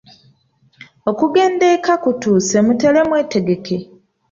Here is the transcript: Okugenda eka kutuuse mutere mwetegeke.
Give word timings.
Okugenda 1.09 1.65
eka 1.75 1.95
kutuuse 2.03 2.57
mutere 2.65 2.99
mwetegeke. 3.09 3.77